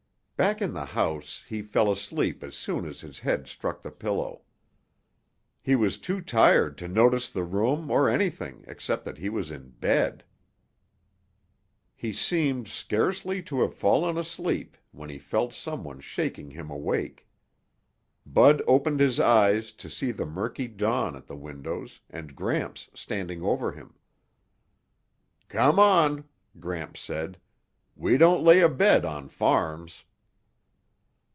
[0.37, 4.41] Back in the house he fell asleep as soon as his head struck the pillow.
[5.61, 9.69] He was too tired to notice the room or anything except that he was in
[9.69, 10.23] bed.
[11.95, 17.27] He seemed scarcely to have fallen asleep when he felt someone shaking him awake.
[18.25, 23.43] Bud opened his eyes to see the murky dawn at the windows and Gramps standing
[23.43, 23.93] over him.
[25.49, 26.27] "Come on,"
[26.59, 27.37] Gramps said.
[27.95, 30.03] "We don't lay abed on farms."